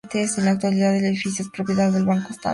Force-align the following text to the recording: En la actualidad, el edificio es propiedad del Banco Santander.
En 0.15 0.45
la 0.45 0.49
actualidad, 0.53 0.97
el 0.97 1.05
edificio 1.05 1.45
es 1.45 1.51
propiedad 1.51 1.91
del 1.93 2.07
Banco 2.07 2.29
Santander. 2.29 2.49